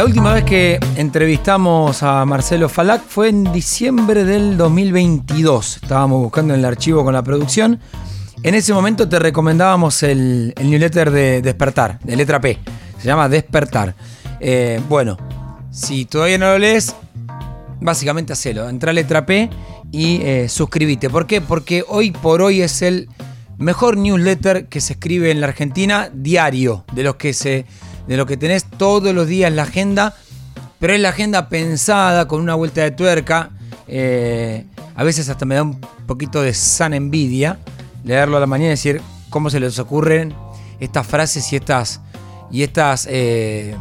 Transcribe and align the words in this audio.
La 0.00 0.06
última 0.06 0.32
vez 0.32 0.44
que 0.44 0.80
entrevistamos 0.96 2.02
a 2.02 2.24
Marcelo 2.24 2.70
Falac 2.70 3.02
fue 3.06 3.28
en 3.28 3.52
diciembre 3.52 4.24
del 4.24 4.56
2022. 4.56 5.80
Estábamos 5.82 6.22
buscando 6.22 6.54
en 6.54 6.60
el 6.60 6.64
archivo 6.64 7.04
con 7.04 7.12
la 7.12 7.22
producción. 7.22 7.78
En 8.42 8.54
ese 8.54 8.72
momento 8.72 9.06
te 9.06 9.18
recomendábamos 9.18 10.02
el, 10.02 10.54
newsletter 10.58 11.10
de 11.10 11.42
Despertar, 11.42 11.98
de 12.02 12.16
letra 12.16 12.40
P. 12.40 12.58
Se 12.98 13.08
llama 13.08 13.28
Despertar. 13.28 13.94
Eh, 14.40 14.80
bueno, 14.88 15.18
si 15.70 16.06
todavía 16.06 16.38
no 16.38 16.46
lo 16.46 16.58
lees, 16.58 16.96
básicamente 17.78 18.32
hacelo. 18.32 18.70
Entra 18.70 18.92
a 18.92 18.94
letra 18.94 19.26
P 19.26 19.50
y 19.92 20.22
eh, 20.22 20.48
suscríbete. 20.48 21.10
¿Por 21.10 21.26
qué? 21.26 21.42
Porque 21.42 21.84
hoy 21.86 22.10
por 22.10 22.40
hoy 22.40 22.62
es 22.62 22.80
el 22.80 23.10
mejor 23.58 23.98
newsletter 23.98 24.66
que 24.66 24.80
se 24.80 24.94
escribe 24.94 25.30
en 25.30 25.42
la 25.42 25.48
Argentina 25.48 26.10
diario, 26.10 26.86
de 26.94 27.02
los 27.02 27.16
que 27.16 27.34
se 27.34 27.66
de 28.10 28.16
lo 28.16 28.26
que 28.26 28.36
tenés 28.36 28.64
todos 28.64 29.14
los 29.14 29.28
días 29.28 29.52
la 29.52 29.62
agenda, 29.62 30.16
pero 30.80 30.94
es 30.94 31.00
la 31.00 31.10
agenda 31.10 31.48
pensada 31.48 32.26
con 32.26 32.40
una 32.40 32.56
vuelta 32.56 32.80
de 32.80 32.90
tuerca. 32.90 33.50
Eh, 33.86 34.66
a 34.96 35.04
veces 35.04 35.28
hasta 35.28 35.44
me 35.44 35.54
da 35.54 35.62
un 35.62 35.80
poquito 36.08 36.42
de 36.42 36.52
sana 36.52 36.96
envidia 36.96 37.60
leerlo 38.02 38.36
a 38.36 38.40
la 38.40 38.48
mañana 38.48 38.66
y 38.66 38.70
decir 38.70 39.00
cómo 39.30 39.48
se 39.48 39.60
les 39.60 39.78
ocurren 39.78 40.34
estas 40.80 41.06
frases 41.06 41.52
y 41.52 41.56
estas 41.56 42.00
y 42.50 42.64
estas 42.64 43.06
eh, 43.08 43.76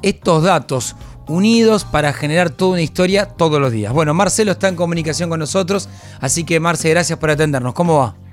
estos 0.00 0.42
datos 0.42 0.96
unidos 1.26 1.84
para 1.84 2.14
generar 2.14 2.48
toda 2.48 2.72
una 2.72 2.80
historia 2.80 3.26
todos 3.26 3.60
los 3.60 3.72
días. 3.72 3.92
Bueno, 3.92 4.14
Marcelo 4.14 4.52
está 4.52 4.68
en 4.68 4.74
comunicación 4.74 5.28
con 5.28 5.38
nosotros, 5.38 5.90
así 6.22 6.44
que 6.44 6.60
Marce, 6.60 6.88
gracias 6.88 7.18
por 7.18 7.28
atendernos. 7.28 7.74
¿Cómo 7.74 7.98
va? 7.98 8.27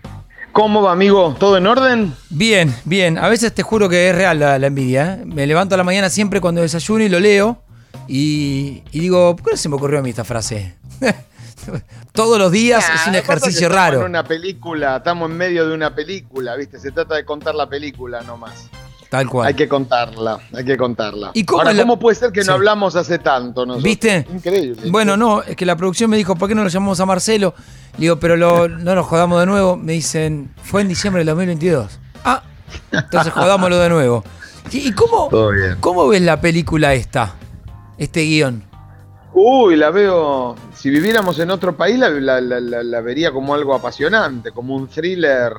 ¿Cómo 0.56 0.82
va, 0.82 0.94
amigo? 0.94 1.36
¿Todo 1.38 1.58
en 1.58 1.68
orden? 1.68 2.16
Bien, 2.30 2.74
bien. 2.86 3.18
A 3.18 3.28
veces 3.28 3.54
te 3.54 3.62
juro 3.62 3.90
que 3.90 4.10
es 4.10 4.16
real 4.16 4.40
la, 4.40 4.56
envidia. 4.56 5.16
¿eh? 5.16 5.26
Me 5.26 5.46
levanto 5.46 5.76
a 5.76 5.78
la 5.78 5.84
mañana 5.84 6.10
siempre 6.10 6.40
cuando 6.40 6.62
desayuno 6.62 7.04
y 7.04 7.10
lo 7.10 7.20
leo. 7.20 7.62
Y, 8.08 8.82
digo, 8.94 9.36
¿por 9.36 9.48
qué 9.48 9.52
no 9.52 9.58
se 9.58 9.68
me 9.68 9.76
ocurrió 9.76 10.00
a 10.00 10.02
mí 10.02 10.12
esta 10.12 10.24
frase? 10.24 10.78
Todos 12.14 12.40
los 12.40 12.54
días 12.54 12.86
es 12.90 13.06
un 13.06 13.16
ejercicio 13.16 13.68
raro. 13.68 14.00
En 14.00 14.06
una 14.06 14.24
película, 14.24 14.96
estamos 14.96 15.30
en 15.30 15.36
medio 15.36 15.68
de 15.68 15.76
una 15.76 15.94
película, 15.94 16.56
¿viste? 16.56 16.80
Se 16.80 16.94
trata 16.94 17.16
de 17.16 17.26
contar 17.26 17.54
la 17.54 17.68
película 17.68 18.22
nomás. 18.22 18.70
Tal 19.16 19.30
cual. 19.30 19.48
Hay 19.48 19.54
que 19.54 19.70
contarla, 19.70 20.40
hay 20.54 20.66
que 20.66 20.76
contarla. 20.76 21.32
¿Y 21.34 21.46
cómo, 21.46 21.64
¿cómo 21.64 21.98
puede 21.98 22.16
ser 22.18 22.34
que 22.34 22.44
no 22.44 22.52
hablamos 22.52 22.98
hace 22.98 23.18
tanto 23.18 23.66
nosotros? 23.66 23.84
¿Viste? 23.84 24.28
Increíble. 24.30 24.90
Bueno, 24.92 25.16
no, 25.16 25.42
es 25.42 25.56
que 25.56 25.66
la 25.66 25.78
producción 25.78 26.10
me 26.10 26.18
dijo, 26.18 26.36
¿por 26.36 26.50
qué 26.50 26.56
no 26.56 26.64
lo 26.64 26.70
llamamos 26.70 27.00
a 27.00 27.06
Marcelo? 27.06 27.54
digo, 27.98 28.20
pero 28.20 28.36
no 28.36 28.68
nos 28.68 29.06
jodamos 29.06 29.40
de 29.40 29.46
nuevo. 29.46 29.78
Me 29.78 29.94
dicen, 29.94 30.52
fue 30.62 30.82
en 30.82 30.90
diciembre 30.90 31.22
del 31.22 31.28
2022. 31.28 31.98
Ah, 32.26 32.44
entonces 32.92 33.32
jodámoslo 33.32 33.78
de 33.78 33.88
nuevo. 33.88 34.24
¿Y 34.70 34.92
cómo, 34.92 35.30
cómo 35.80 36.10
ves 36.10 36.22
la 36.22 36.42
película 36.42 36.94
esta? 36.94 37.36
Este 37.98 38.24
guion. 38.24 38.64
Uy, 39.34 39.78
la 39.78 39.92
veo. 39.92 40.56
Si 40.76 40.90
viviéramos 40.90 41.40
en 41.40 41.52
otro 41.52 41.78
país, 41.78 41.98
la, 41.98 42.10
la 42.10 43.02
vería 43.02 43.32
como 43.32 43.54
algo 43.54 43.76
apasionante, 43.76 44.52
como 44.52 44.76
un 44.76 44.90
thriller 44.90 45.54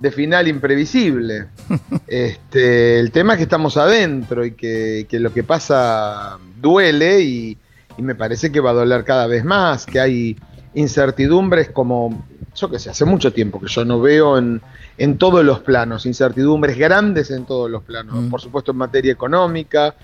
de 0.00 0.10
final 0.10 0.48
imprevisible. 0.48 1.46
este, 2.06 2.98
el 2.98 3.12
tema 3.12 3.34
es 3.34 3.36
que 3.36 3.42
estamos 3.44 3.76
adentro 3.76 4.44
y 4.44 4.52
que, 4.52 5.06
lo 5.12 5.32
que 5.32 5.44
pasa 5.44 6.38
duele 6.60 7.20
y, 7.20 7.56
me 7.98 8.14
parece 8.14 8.50
que 8.50 8.60
va 8.60 8.70
a 8.70 8.74
doler 8.74 9.04
cada 9.04 9.26
vez 9.26 9.44
más, 9.44 9.84
que 9.84 10.00
hay 10.00 10.34
incertidumbres 10.72 11.68
como, 11.68 12.24
yo 12.54 12.70
qué 12.70 12.78
sé, 12.78 12.88
hace 12.88 13.04
mucho 13.04 13.30
tiempo 13.30 13.60
que 13.60 13.66
yo 13.66 13.84
no 13.84 14.00
veo 14.00 14.38
en, 14.38 14.62
en 14.96 15.18
todos 15.18 15.44
los 15.44 15.60
planos, 15.60 16.06
incertidumbres 16.06 16.78
grandes 16.78 17.30
en 17.30 17.44
todos 17.44 17.70
los 17.70 17.82
planos, 17.82 18.14
mm. 18.14 18.30
por 18.30 18.40
supuesto 18.40 18.72
en 18.72 18.78
materia 18.78 19.12
económica, 19.12 19.94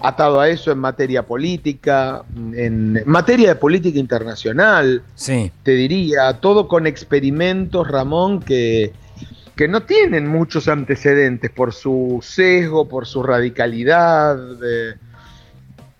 atado 0.00 0.40
a 0.40 0.48
eso 0.48 0.72
en 0.72 0.78
materia 0.78 1.24
política, 1.24 2.24
en 2.34 3.00
materia 3.06 3.50
de 3.50 3.54
política 3.54 4.00
internacional, 4.00 5.04
sí. 5.14 5.52
te 5.62 5.70
diría, 5.72 6.32
todo 6.40 6.66
con 6.66 6.88
experimentos, 6.88 7.86
Ramón, 7.86 8.40
que, 8.40 8.92
que 9.56 9.68
no 9.68 9.82
tienen 9.84 10.28
muchos 10.28 10.68
antecedentes 10.68 11.50
por 11.50 11.72
su 11.72 12.20
sesgo, 12.22 12.86
por 12.88 13.06
su 13.06 13.22
radicalidad, 13.22 14.38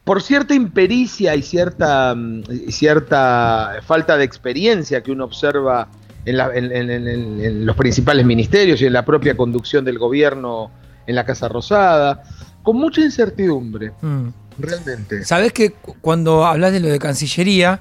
por 0.04 0.22
cierta 0.22 0.54
impericia 0.54 1.34
y 1.34 1.42
cierta, 1.42 2.14
mm, 2.14 2.44
cierta 2.68 3.80
falta 3.84 4.18
de 4.18 4.24
experiencia 4.24 5.02
que 5.02 5.10
uno 5.10 5.24
observa 5.24 5.88
en, 6.26 7.66
los 7.66 7.76
principales 7.76 8.26
ministerios 8.26 8.80
y 8.82 8.86
en 8.86 8.92
la 8.92 9.04
propia 9.04 9.36
conducción 9.36 9.84
del 9.84 9.98
gobierno 9.98 10.70
en 11.06 11.14
la 11.14 11.24
Casa 11.24 11.48
Rosada, 11.48 12.22
con 12.62 12.76
mucha 12.76 13.00
incertidumbre, 13.00 13.92
mm. 14.02 14.28
realmente. 14.58 15.24
Sabes 15.24 15.52
que 15.52 15.72
cuando 16.00 16.44
hablas 16.44 16.72
de 16.72 16.80
lo 16.80 16.88
de 16.88 16.98
Cancillería, 16.98 17.80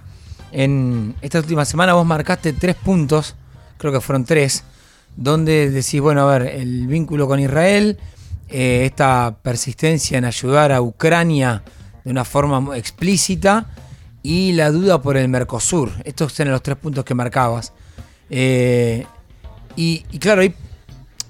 en 0.52 1.16
esta 1.22 1.40
última 1.40 1.66
semana 1.66 1.94
vos 1.94 2.06
marcaste 2.06 2.54
tres 2.54 2.76
puntos, 2.76 3.36
creo 3.78 3.92
que 3.92 4.00
fueron 4.00 4.26
tres, 4.26 4.64
donde 5.16 5.70
decís, 5.70 6.02
bueno, 6.02 6.28
a 6.28 6.38
ver, 6.38 6.56
el 6.56 6.88
vínculo 6.88 7.28
con 7.28 7.40
Israel, 7.40 7.98
eh, 8.50 8.84
esta 8.86 9.38
persistencia 9.42 10.18
en 10.18 10.26
ayudar 10.26 10.72
a 10.72 10.82
Ucrania 10.82 11.64
de 12.04 12.12
una 12.12 12.26
forma 12.26 12.78
explícita 12.78 13.68
y 14.22 14.54
la 14.54 14.72
duda 14.72 15.02
por 15.02 15.18
el 15.18 15.28
Mercosur. 15.30 15.92
Estos 16.04 16.34
son 16.34 16.52
los 16.52 16.62
tres 16.62 16.78
puntos 16.78 17.06
que 17.06 17.14
marcabas. 17.14 17.74
Eh, 18.30 19.06
y, 19.76 20.00
claro, 20.20 20.42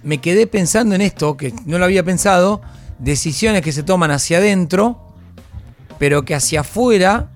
me 0.03 0.19
quedé 0.19 0.47
pensando 0.47 0.95
en 0.95 1.01
esto, 1.01 1.35
que 1.35 1.53
no 1.65 1.77
lo 1.77 1.85
había 1.85 2.03
pensado, 2.03 2.61
decisiones 2.99 3.61
que 3.61 3.71
se 3.71 3.83
toman 3.83 4.11
hacia 4.11 4.37
adentro, 4.37 5.13
pero 5.97 6.25
que 6.25 6.35
hacia 6.35 6.61
afuera, 6.61 7.31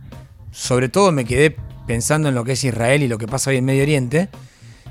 sobre 0.51 0.89
todo 0.89 1.11
me 1.11 1.25
quedé 1.25 1.55
pensando 1.87 2.29
en 2.29 2.35
lo 2.35 2.43
que 2.43 2.53
es 2.53 2.63
Israel 2.63 3.01
y 3.01 3.07
lo 3.07 3.17
que 3.17 3.27
pasa 3.27 3.49
hoy 3.49 3.57
en 3.57 3.65
Medio 3.65 3.83
Oriente, 3.83 4.29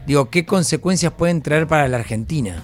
Digo, 0.09 0.31
¿qué 0.31 0.47
consecuencias 0.47 1.13
pueden 1.13 1.43
traer 1.43 1.67
para 1.67 1.87
la 1.87 1.99
Argentina? 1.99 2.63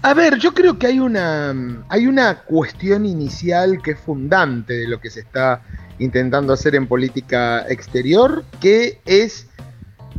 A 0.00 0.14
ver, 0.14 0.38
yo 0.38 0.54
creo 0.54 0.78
que 0.78 0.86
hay 0.86 0.98
una, 0.98 1.54
hay 1.90 2.06
una 2.06 2.44
cuestión 2.44 3.04
inicial 3.04 3.82
que 3.82 3.90
es 3.90 4.00
fundante 4.00 4.72
de 4.72 4.88
lo 4.88 4.98
que 4.98 5.10
se 5.10 5.20
está 5.20 5.60
intentando 5.98 6.54
hacer 6.54 6.74
en 6.74 6.86
política 6.86 7.66
exterior, 7.68 8.42
que 8.58 9.02
es 9.04 9.48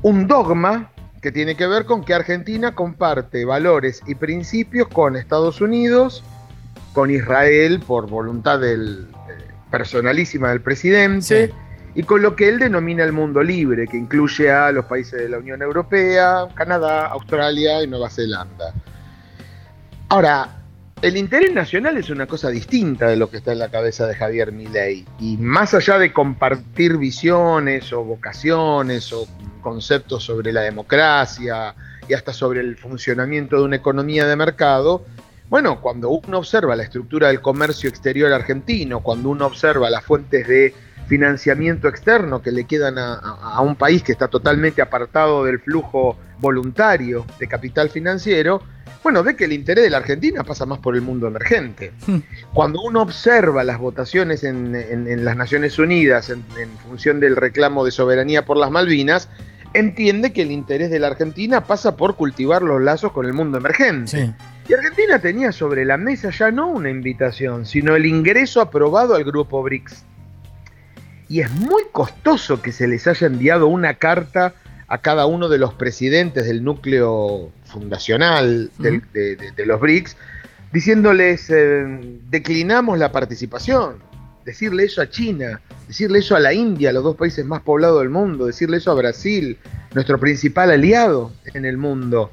un 0.04 0.28
dogma 0.28 0.92
que 1.24 1.32
tiene 1.32 1.56
que 1.56 1.66
ver 1.66 1.86
con 1.86 2.04
que 2.04 2.14
Argentina 2.14 2.76
comparte 2.76 3.44
valores 3.44 4.04
y 4.06 4.14
principios 4.14 4.90
con 4.90 5.16
Estados 5.16 5.60
Unidos, 5.60 6.24
con 6.94 7.10
Israel 7.10 7.80
por 7.80 8.08
voluntad 8.08 8.60
del, 8.60 9.08
eh, 9.28 9.44
personalísima 9.72 10.50
del 10.50 10.62
presidente 10.62 11.52
y 11.98 12.04
con 12.04 12.22
lo 12.22 12.36
que 12.36 12.48
él 12.48 12.60
denomina 12.60 13.04
el 13.04 13.12
mundo 13.12 13.42
libre, 13.42 13.88
que 13.88 13.98
incluye 13.98 14.52
a 14.52 14.72
los 14.72 14.86
países 14.86 15.20
de 15.20 15.30
la 15.30 15.40
Unión 15.40 15.64
Europea, 15.64 16.48
Canadá, 16.54 17.08
Australia 17.08 17.82
y 17.82 17.88
Nueva 17.88 18.12
Zelanda. 18.12 18.72
Ahora, 20.10 20.60
el 21.02 21.18
interés 21.18 21.52
nacional 21.56 21.98
es 21.98 22.12
una 22.12 22.28
cosa 22.28 22.50
distinta 22.50 23.08
de 23.08 23.16
lo 23.16 23.32
que 23.32 23.38
está 23.38 23.52
en 23.52 23.58
la 23.58 23.70
cabeza 23.70 24.06
de 24.06 24.14
Javier 24.14 24.52
Milei. 24.52 25.06
Y 25.20 25.38
más 25.38 25.74
allá 25.74 25.98
de 25.98 26.14
compartir 26.14 26.98
visiones 26.98 27.92
o 27.92 28.04
vocaciones 28.04 29.12
o 29.12 29.28
conceptos 29.62 30.24
sobre 30.24 30.54
la 30.54 30.62
democracia 30.62 31.74
y 32.08 32.14
hasta 32.14 32.32
sobre 32.32 32.60
el 32.60 32.78
funcionamiento 32.78 33.58
de 33.58 33.64
una 33.64 33.78
economía 33.78 34.28
de 34.28 34.36
mercado, 34.36 35.04
bueno, 35.50 35.82
cuando 35.82 36.10
uno 36.10 36.38
observa 36.38 36.76
la 36.76 36.84
estructura 36.84 37.30
del 37.30 37.42
comercio 37.42 37.90
exterior 37.90 38.32
argentino, 38.32 39.00
cuando 39.00 39.30
uno 39.30 39.48
observa 39.48 39.90
las 39.90 40.04
fuentes 40.06 40.48
de 40.48 40.76
financiamiento 41.08 41.88
externo 41.88 42.42
que 42.42 42.52
le 42.52 42.66
quedan 42.66 42.98
a, 42.98 43.62
un 43.62 43.76
país 43.76 44.04
que 44.04 44.12
está 44.12 44.28
totalmente 44.28 44.82
apartado 44.82 45.46
del 45.46 45.60
flujo 45.60 46.18
voluntario 46.40 47.26
de 47.40 47.48
capital 47.48 47.90
financiero, 47.90 48.62
bueno, 49.04 49.24
ve 49.24 49.36
que 49.36 49.46
el 49.46 49.54
interés 49.54 49.86
de 49.86 49.90
la 49.90 49.98
Argentina 49.98 50.44
pasa 50.44 50.66
más 50.66 50.80
por 50.80 50.96
el 50.96 51.02
mundo 51.02 51.28
emergente. 51.28 51.94
Hmm. 52.06 52.18
Cuando 52.54 52.82
uno 52.82 53.02
observa 53.02 53.64
las 53.64 53.80
votaciones 53.80 54.44
en, 54.44 55.24
las 55.24 55.38
Naciones 55.38 55.80
Unidas 55.80 56.30
en, 56.30 56.44
función 56.86 57.20
del 57.20 57.36
reclamo 57.36 57.86
de 57.86 57.92
soberanía 57.92 58.46
por 58.46 58.58
las 58.58 58.70
Malvinas, 58.70 59.30
entiende 59.74 60.34
que 60.34 60.42
el 60.42 60.52
interés 60.52 60.90
de 60.90 61.00
la 61.00 61.08
Argentina 61.08 61.64
pasa 61.64 61.96
por 61.96 62.16
cultivar 62.16 62.64
los 62.64 62.82
lazos 62.82 63.14
con 63.14 63.26
el 63.26 63.34
mundo 63.34 63.58
emergente. 63.58 64.34
Y 64.68 64.74
Argentina 64.74 65.20
tenía 65.20 65.54
sobre 65.54 65.86
la 65.86 65.96
mesa 65.96 66.30
ya 66.32 66.52
no 66.52 66.68
una 66.68 66.90
invitación, 66.90 67.66
sino 67.66 67.96
el 67.96 68.06
ingreso 68.06 68.60
aprobado 68.60 69.16
al 69.16 69.24
grupo 69.24 69.64
BRICS 69.64 70.04
y 71.30 71.42
es 71.42 71.52
muy 71.52 71.84
costoso 71.92 72.62
que 72.62 72.72
se 72.72 72.88
les 72.88 73.08
haya 73.08 73.28
enviado 73.28 73.68
una 73.68 73.96
carta 73.96 74.54
a 74.88 75.00
cada 75.00 75.26
uno 75.26 75.50
de 75.50 75.58
los 75.58 75.74
presidentes 75.74 76.46
del 76.46 76.64
núcleo 76.64 77.52
fundacional 77.66 78.72
de, 78.78 79.66
los 79.66 79.82
BRICS, 79.82 80.16
diciéndoles, 80.72 81.50
eh, 81.50 82.20
declinamos 82.30 82.98
la 82.98 83.12
participación, 83.12 83.98
decirle 84.46 84.86
eso 84.86 85.02
a 85.02 85.10
China, 85.10 85.60
decirle 85.88 86.20
eso 86.20 86.36
a 86.36 86.40
la 86.40 86.54
India, 86.54 86.94
los 86.94 87.04
dos 87.04 87.18
países 87.18 87.46
más 87.46 87.62
poblados 87.62 88.00
del 88.00 88.10
mundo, 88.10 88.46
decirle 88.46 88.78
eso 88.78 88.92
a 88.92 88.96
Brasil, 88.96 89.58
nuestro 89.94 90.20
principal 90.20 90.72
aliado 90.72 91.34
en 91.54 91.66
el 91.66 91.78
mundo. 91.78 92.32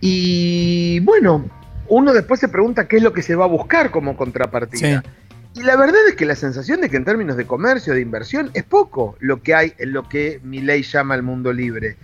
Y 0.00 1.00
bueno, 1.00 1.44
uno 1.88 2.14
después 2.14 2.40
se 2.40 2.48
pregunta 2.48 2.88
qué 2.88 2.96
es 2.96 3.02
lo 3.02 3.12
que 3.12 3.22
se 3.22 3.34
va 3.34 3.44
a 3.44 3.48
buscar 3.48 3.90
como 3.90 4.16
contrapartida. 4.16 5.02
Y 5.54 5.62
la 5.62 5.76
verdad 5.76 6.00
es 6.08 6.16
que 6.16 6.26
la 6.26 6.34
sensación 6.34 6.80
de 6.80 6.90
que 6.90 6.96
en 6.96 7.04
términos 7.04 7.36
de 7.36 7.46
comercio, 7.46 7.94
de 7.94 8.00
inversión, 8.00 8.50
es 8.54 8.64
poco 8.64 9.16
lo 9.20 9.40
que 9.40 9.54
hay 9.54 9.72
en 9.78 9.92
lo 9.92 10.08
que 10.08 10.40
mi 10.42 10.60
ley 10.60 10.82
llama 10.82 11.14
el 11.14 11.22
mundo 11.22 11.52
libre. 11.52 11.96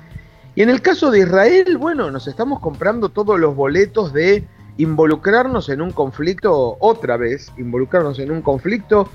Y 0.54 0.62
en 0.62 0.70
el 0.70 0.80
caso 0.82 1.10
de 1.10 1.20
Israel, 1.20 1.76
bueno, 1.76 2.10
nos 2.12 2.28
estamos 2.28 2.60
comprando 2.60 3.08
todos 3.08 3.40
los 3.40 3.56
boletos 3.56 4.12
de 4.12 4.44
involucrarnos 4.76 5.68
en 5.68 5.80
un 5.80 5.90
conflicto 5.90 6.76
otra 6.78 7.16
vez, 7.16 7.50
involucrarnos 7.58 8.20
en 8.20 8.30
un 8.30 8.40
conflicto 8.40 9.10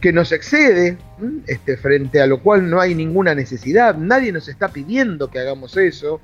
que 0.00 0.12
nos 0.12 0.32
excede, 0.32 0.98
este, 1.46 1.76
frente 1.76 2.20
a 2.20 2.26
lo 2.26 2.42
cual 2.42 2.68
no 2.68 2.80
hay 2.80 2.94
ninguna 2.94 3.34
necesidad, 3.34 3.96
nadie 3.96 4.32
nos 4.32 4.48
está 4.48 4.68
pidiendo 4.68 5.30
que 5.30 5.38
hagamos 5.38 5.76
eso. 5.76 6.20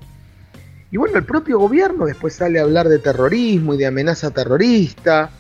Y 0.91 0.97
bueno, 0.97 1.17
el 1.17 1.25
propio 1.25 1.59
gobierno 1.59 2.06
después 2.06 2.35
sale 2.35 2.59
a 2.59 2.62
hablar 2.62 2.88
de 2.88 2.99
terrorismo 2.99 3.75
y 3.75 3.79
de 3.79 3.87
amenaza 3.87 4.31
terrorista. 4.31 5.31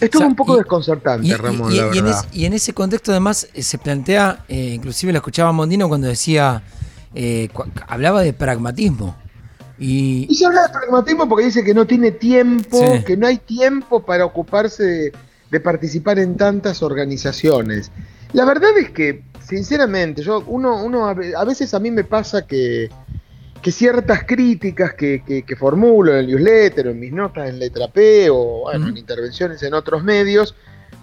Es 0.00 0.10
todo 0.10 0.26
un 0.26 0.34
poco 0.34 0.56
desconcertante, 0.56 1.36
Ramón. 1.36 1.72
Y, 2.32 2.44
en 2.44 2.52
ese 2.52 2.72
contexto 2.72 3.12
además 3.12 3.48
eh, 3.54 3.62
se 3.62 3.78
plantea, 3.78 4.44
eh, 4.48 4.72
inclusive 4.74 5.12
lo 5.12 5.18
escuchaba 5.18 5.52
Mondino 5.52 5.88
cuando 5.88 6.08
decía, 6.08 6.62
eh, 7.14 7.48
hablaba 7.86 8.22
de 8.22 8.32
pragmatismo. 8.32 9.16
Y... 9.78 10.32
se 10.34 10.46
habla 10.46 10.62
de 10.62 10.68
pragmatismo 10.68 11.28
porque 11.28 11.46
dice 11.46 11.64
que 11.64 11.74
no 11.74 11.86
tiene 11.86 12.12
tiempo, 12.12 12.78
que 13.04 13.16
no 13.16 13.26
hay 13.26 13.38
tiempo 13.38 14.04
para 14.04 14.24
ocuparse 14.24 14.84
de 14.84 15.12
de 15.52 15.60
participar 15.60 16.18
en 16.18 16.36
tantas 16.36 16.82
organizaciones. 16.82 17.92
La 18.32 18.46
verdad 18.46 18.70
es 18.78 18.90
que, 18.90 19.22
sinceramente, 19.46 20.22
yo, 20.22 20.42
uno, 20.46 20.82
uno 20.82 21.06
a 21.06 21.44
veces 21.44 21.74
a 21.74 21.78
mí 21.78 21.90
me 21.90 22.04
pasa 22.04 22.46
que, 22.46 22.88
que 23.62 23.70
ciertas 23.70 24.24
críticas 24.24 24.94
que, 24.94 25.22
que, 25.46 25.56
formulo 25.56 26.12
en 26.12 26.18
el 26.18 26.26
newsletter, 26.26 26.88
o 26.88 26.90
en 26.90 27.00
mis 27.00 27.12
notas 27.12 27.48
en 27.48 27.58
letra 27.58 27.88
P, 27.88 28.28
o 28.30 28.72
en 28.72 28.96
intervenciones 28.96 29.62
en 29.62 29.72
otros 29.74 30.02
medios, 30.02 30.54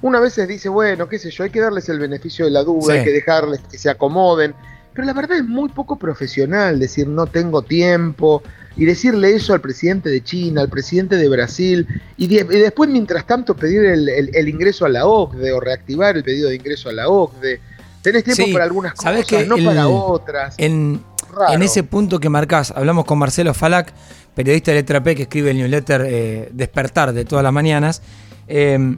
uno 0.02 0.18
a 0.18 0.22
veces 0.22 0.48
dice, 0.48 0.70
bueno, 0.70 1.08
qué 1.08 1.18
sé 1.18 1.32
yo, 1.32 1.46
hay 1.46 1.50
que 1.50 1.62
darles 1.62 1.88
el 1.90 2.00
beneficio 2.00 2.46
de 2.46 2.52
la 2.52 2.64
duda, 2.64 2.96
hay 2.96 3.04
que 3.04 3.12
dejarles 3.12 3.62
que 3.62 3.78
se 3.78 3.90
acomoden. 3.90 4.54
Pero 4.94 5.06
la 5.06 5.14
verdad 5.14 5.38
es 5.38 5.46
muy 5.46 5.70
poco 5.70 5.98
profesional 5.98 6.80
decir 6.80 7.08
no 7.08 7.28
tengo 7.28 7.62
tiempo, 7.62 8.44
y 8.80 8.86
decirle 8.86 9.36
eso 9.36 9.54
al 9.54 9.60
presidente 9.60 10.10
de 10.10 10.24
China, 10.24 10.62
al 10.62 10.70
presidente 10.70 11.18
de 11.18 11.28
Brasil, 11.28 11.86
y, 12.16 12.28
después, 12.28 12.90
mientras 12.90 13.28
tanto, 13.28 13.54
pedir 13.54 13.84
el, 13.84 14.50
ingreso 14.50 14.86
a 14.86 14.90
la 14.90 15.06
OCDE 15.06 15.52
o 15.52 15.60
reactivar 15.60 16.16
el 16.16 16.24
pedido 16.24 16.48
de 16.48 16.56
ingreso 16.56 16.88
a 16.88 16.94
la 16.94 17.10
OCDE. 17.10 17.60
Tenés 18.02 18.24
tiempo 18.24 18.54
para 18.54 18.64
algunas 18.64 18.94
cosas, 18.94 19.26
que 19.26 19.46
no 19.46 19.58
para 19.58 19.90
otras. 19.90 20.56
En, 20.58 21.04
en, 21.52 21.62
ese 21.62 21.84
punto 21.84 22.20
que 22.20 22.30
marcás, 22.30 22.72
hablamos 22.76 23.06
con 23.06 23.20
Marcelo 23.20 23.54
Falac, 23.54 23.94
periodista 24.34 24.72
de 24.72 24.78
Letra 24.78 25.04
P 25.04 25.16
que 25.16 25.24
escribe 25.24 25.52
el 25.52 25.58
newsletter 25.58 26.06
eh, 26.06 26.50
Despertar 26.54 27.14
de 27.14 27.26
todas 27.26 27.44
las 27.44 27.54
mañanas. 27.54 28.02
Em, 28.48 28.98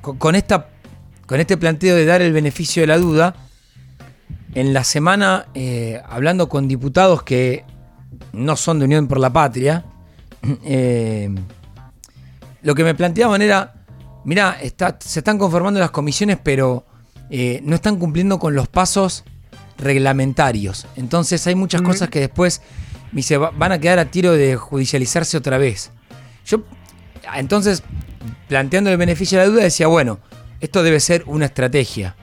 con, 0.00 0.34
esta, 0.34 0.68
con 1.26 1.40
este 1.40 1.56
planteo 1.56 1.94
de 1.96 2.04
dar 2.04 2.22
el 2.22 2.32
beneficio 2.32 2.82
de 2.82 2.86
la 2.86 2.98
duda, 2.98 3.34
en 4.54 4.72
la 4.72 4.84
semana, 4.84 5.48
eh, 5.54 6.00
hablando 6.08 6.48
con 6.48 6.66
diputados 6.66 7.22
que 7.22 7.64
no 8.32 8.56
son 8.56 8.78
de 8.78 8.86
Unión 8.86 9.06
por 9.06 9.20
la 9.20 9.30
Patria, 9.30 9.84
eh, 10.64 11.34
lo 12.62 12.74
que 12.74 12.82
me 12.82 12.94
planteaban 12.94 13.42
era, 13.42 13.74
mirá, 14.24 14.56
se 14.98 15.20
están 15.20 15.38
conformando 15.38 15.78
las 15.78 15.90
comisiones, 15.90 16.38
pero 16.42 16.86
eh, 17.28 17.60
no 17.64 17.74
están 17.74 17.98
cumpliendo 17.98 18.38
con 18.38 18.54
los 18.54 18.66
pasos 18.66 19.24
reglamentarios. 19.78 20.86
Entonces 20.96 21.46
hay 21.46 21.54
muchas 21.54 21.82
cosas 21.82 22.08
que 22.08 22.20
después 22.20 22.62
me 23.12 23.22
van 23.38 23.72
a 23.72 23.78
quedar 23.78 23.98
a 23.98 24.06
tiro 24.06 24.32
de 24.32 24.56
judicializarse 24.56 25.36
otra 25.36 25.58
vez. 25.58 25.90
Yo, 26.46 26.62
entonces, 27.34 27.82
planteando 28.48 28.90
el 28.90 28.96
beneficio 28.96 29.38
de 29.38 29.44
la 29.44 29.50
duda, 29.50 29.62
decía, 29.64 29.86
bueno, 29.86 30.18
esto 30.60 30.82
debe 30.82 31.00
ser 31.00 31.24
una 31.26 31.46
estrategia. 31.46 32.16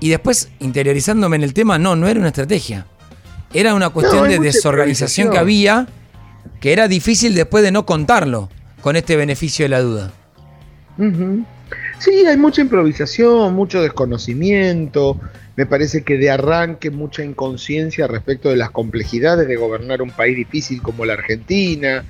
Y 0.00 0.08
después, 0.08 0.48
interiorizándome 0.60 1.36
en 1.36 1.42
el 1.42 1.52
tema, 1.52 1.78
no, 1.78 1.94
no 1.96 2.08
era 2.08 2.18
una 2.18 2.28
estrategia. 2.28 2.86
Era 3.52 3.74
una 3.74 3.90
cuestión 3.90 4.28
de 4.28 4.38
desorganización 4.38 5.30
que 5.30 5.38
había, 5.38 5.88
que 6.60 6.72
era 6.72 6.88
difícil 6.88 7.34
después 7.34 7.64
de 7.64 7.72
no 7.72 7.84
contarlo 7.84 8.48
con 8.80 8.96
este 8.96 9.16
beneficio 9.16 9.64
de 9.64 9.68
la 9.68 9.80
duda. 9.80 10.12
Sí, 11.98 12.24
hay 12.26 12.36
mucha 12.36 12.62
improvisación, 12.62 13.54
mucho 13.54 13.82
desconocimiento. 13.82 15.20
Me 15.56 15.66
parece 15.66 16.02
que 16.02 16.16
de 16.16 16.30
arranque 16.30 16.90
mucha 16.90 17.24
inconsciencia 17.24 18.06
respecto 18.06 18.48
de 18.50 18.56
las 18.56 18.70
complejidades 18.70 19.48
de 19.48 19.56
gobernar 19.56 20.02
un 20.02 20.10
país 20.10 20.36
difícil 20.36 20.80
como 20.80 21.04
la 21.04 21.14
Argentina. 21.14 22.04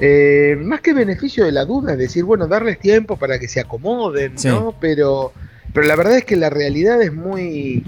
Eh, 0.00 0.56
más 0.60 0.80
que 0.80 0.92
beneficio 0.92 1.44
de 1.44 1.52
la 1.52 1.64
duda, 1.64 1.92
es 1.92 1.98
decir, 1.98 2.24
bueno, 2.24 2.48
darles 2.48 2.80
tiempo 2.80 3.16
para 3.16 3.38
que 3.38 3.46
se 3.46 3.60
acomoden, 3.60 4.34
¿no? 4.44 4.74
Pero, 4.80 5.32
pero 5.72 5.86
la 5.86 5.94
verdad 5.94 6.18
es 6.18 6.24
que 6.24 6.36
la 6.36 6.50
realidad 6.50 7.00
es 7.00 7.12
muy, 7.12 7.84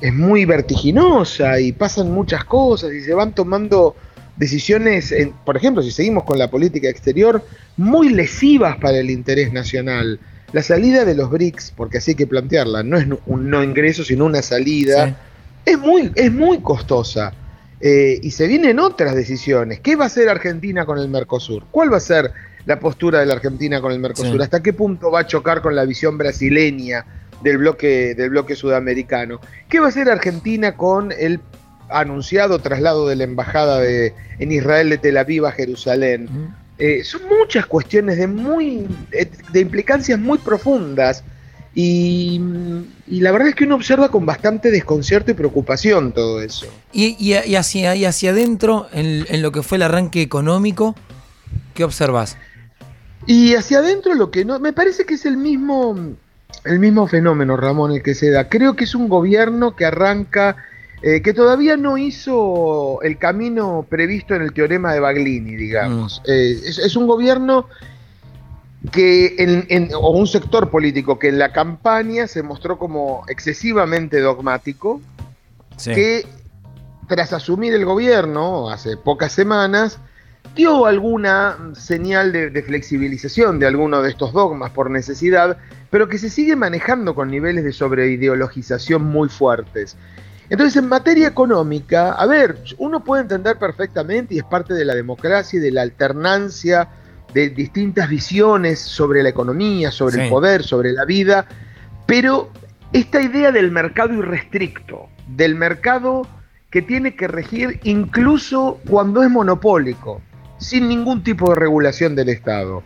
es 0.00 0.14
muy 0.14 0.46
vertiginosa 0.46 1.60
y 1.60 1.72
pasan 1.72 2.10
muchas 2.10 2.44
cosas 2.44 2.92
y 2.92 3.02
se 3.02 3.12
van 3.12 3.34
tomando 3.34 3.94
decisiones, 4.36 5.14
por 5.44 5.56
ejemplo, 5.56 5.82
si 5.82 5.90
seguimos 5.90 6.24
con 6.24 6.38
la 6.38 6.50
política 6.50 6.88
exterior, 6.88 7.44
muy 7.76 8.08
lesivas 8.08 8.76
para 8.78 8.98
el 8.98 9.10
interés 9.10 9.52
nacional. 9.52 10.18
La 10.52 10.62
salida 10.62 11.04
de 11.04 11.14
los 11.14 11.30
BRICS, 11.30 11.72
porque 11.76 11.98
así 11.98 12.12
hay 12.12 12.14
que 12.14 12.26
plantearla, 12.26 12.82
no 12.82 12.98
es 12.98 13.06
un 13.26 13.50
no 13.50 13.62
ingreso, 13.62 14.04
sino 14.04 14.26
una 14.26 14.42
salida, 14.42 15.16
es, 15.64 15.78
muy, 15.78 16.12
es 16.14 16.32
muy 16.32 16.60
costosa. 16.60 17.32
Eh, 17.80 18.20
y 18.22 18.30
se 18.30 18.46
vienen 18.46 18.78
otras 18.78 19.14
decisiones. 19.14 19.80
¿Qué 19.80 19.96
va 19.96 20.04
a 20.04 20.06
hacer 20.06 20.28
Argentina 20.28 20.86
con 20.86 20.98
el 20.98 21.08
Mercosur? 21.08 21.64
¿Cuál 21.70 21.92
va 21.92 21.96
a 21.96 22.00
ser 22.00 22.30
la 22.64 22.78
postura 22.78 23.18
de 23.18 23.26
la 23.26 23.34
Argentina 23.34 23.80
con 23.80 23.90
el 23.90 23.98
Mercosur? 23.98 24.40
¿Hasta 24.40 24.62
qué 24.62 24.72
punto 24.72 25.10
va 25.10 25.20
a 25.20 25.26
chocar 25.26 25.62
con 25.62 25.74
la 25.74 25.84
visión 25.84 26.16
brasileña? 26.16 27.04
del 27.42 27.58
bloque, 27.58 28.14
del 28.14 28.30
bloque 28.30 28.54
sudamericano. 28.54 29.40
¿Qué 29.68 29.80
va 29.80 29.86
a 29.86 29.88
hacer 29.88 30.08
Argentina 30.08 30.76
con 30.76 31.12
el 31.12 31.40
anunciado 31.90 32.58
traslado 32.60 33.08
de 33.08 33.16
la 33.16 33.24
embajada 33.24 33.80
de, 33.80 34.14
en 34.38 34.52
Israel 34.52 34.90
de 34.90 34.98
Tel 34.98 35.16
Aviv 35.16 35.46
a 35.46 35.52
Jerusalén? 35.52 36.54
Eh, 36.84 37.04
son 37.04 37.20
muchas 37.28 37.64
cuestiones 37.66 38.18
de, 38.18 38.26
muy, 38.26 38.88
de 39.52 39.60
implicancias 39.60 40.18
muy 40.18 40.38
profundas. 40.38 41.22
Y, 41.76 42.40
la 43.06 43.30
verdad 43.30 43.50
es 43.50 43.54
que 43.54 43.62
uno 43.62 43.76
observa 43.76 44.10
con 44.10 44.26
bastante 44.26 44.72
desconcierto 44.72 45.30
y 45.30 45.34
preocupación 45.34 46.10
todo 46.10 46.42
eso. 46.42 46.66
Y, 46.92 47.34
hacia, 47.54 47.94
y 47.94 48.04
hacia 48.04 48.30
adentro, 48.32 48.88
en, 48.92 49.24
en, 49.28 49.42
lo 49.42 49.52
que 49.52 49.62
fue 49.62 49.76
el 49.76 49.82
arranque 49.82 50.22
económico, 50.22 50.96
¿qué 51.74 51.84
observas? 51.84 52.36
Y 53.28 53.54
hacia 53.54 53.78
adentro 53.78 54.14
lo 54.14 54.32
que 54.32 54.44
no, 54.44 54.58
me 54.58 54.72
parece 54.72 55.06
que 55.06 55.14
es 55.14 55.24
el 55.24 55.36
mismo, 55.36 56.16
el 56.64 56.80
mismo 56.80 57.06
fenómeno, 57.06 57.56
Ramón, 57.56 57.92
el 57.92 58.02
que 58.02 58.16
se 58.16 58.30
da. 58.30 58.48
Creo 58.48 58.74
que 58.74 58.82
es 58.82 58.96
un 58.96 59.08
gobierno 59.08 59.76
que 59.76 59.84
arranca, 59.84 60.56
eh, 61.02 61.20
que 61.22 61.34
todavía 61.34 61.76
no 61.76 61.98
hizo 61.98 63.00
el 63.02 63.18
camino 63.18 63.84
previsto 63.88 64.34
en 64.34 64.42
el 64.42 64.52
teorema 64.52 64.92
de 64.92 65.00
Baglini, 65.00 65.56
digamos. 65.56 66.22
Mm. 66.26 66.30
Eh, 66.30 66.60
es, 66.64 66.96
un 66.96 67.06
gobierno 67.06 67.66
que, 68.90 69.34
en, 69.38 69.90
o 69.94 70.10
un 70.10 70.26
sector 70.26 70.70
político 70.70 71.18
que 71.18 71.28
en 71.28 71.38
la 71.38 71.52
campaña 71.52 72.26
se 72.26 72.42
mostró 72.42 72.78
como 72.78 73.24
excesivamente 73.28 74.20
dogmático, 74.20 75.00
que 75.84 76.24
tras 77.08 77.32
asumir 77.32 77.74
el 77.74 77.84
gobierno 77.84 78.70
hace 78.70 78.96
pocas 78.96 79.32
semanas, 79.32 79.98
dio 80.54 80.86
alguna 80.86 81.72
señal 81.74 82.32
de, 82.32 82.62
flexibilización 82.62 83.58
de 83.58 83.66
alguno 83.66 84.02
de 84.02 84.10
estos 84.10 84.32
dogmas 84.32 84.70
por 84.70 84.90
necesidad, 84.90 85.56
pero 85.90 86.08
que 86.08 86.18
se 86.18 86.30
sigue 86.30 86.56
manejando 86.56 87.14
con 87.14 87.30
niveles 87.30 87.64
de 87.64 87.72
sobreideologización 87.72 89.04
muy 89.04 89.28
fuertes. 89.28 89.96
Entonces, 90.52 90.76
en 90.76 90.86
materia 90.86 91.28
económica, 91.28 92.12
a 92.12 92.26
ver, 92.26 92.62
uno 92.76 93.02
puede 93.02 93.22
entender 93.22 93.58
perfectamente, 93.58 94.34
y 94.34 94.38
es 94.40 94.44
parte 94.44 94.74
de 94.74 94.84
la 94.84 94.94
democracia 94.94 95.56
y 95.56 95.62
de 95.62 95.70
la 95.70 95.80
alternancia 95.80 96.90
de 97.32 97.48
distintas 97.48 98.06
visiones 98.06 98.78
sobre 98.78 99.22
la 99.22 99.30
economía, 99.30 99.90
sobre 99.90 100.24
el 100.24 100.28
poder, 100.28 100.62
sobre 100.62 100.92
la 100.92 101.06
vida, 101.06 101.46
pero 102.04 102.50
esta 102.92 103.22
idea 103.22 103.50
del 103.50 103.70
mercado 103.70 104.12
irrestricto, 104.12 105.08
del 105.26 105.54
mercado 105.54 106.28
que 106.68 106.82
tiene 106.82 107.16
que 107.16 107.28
regir 107.28 107.80
incluso 107.84 108.78
cuando 108.86 109.22
es 109.22 109.30
monopólico, 109.30 110.20
sin 110.58 110.86
ningún 110.86 111.24
tipo 111.24 111.48
de 111.48 111.56
regulación 111.56 112.14
del 112.14 112.28
Estado. 112.28 112.82